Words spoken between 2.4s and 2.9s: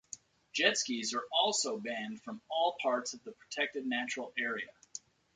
all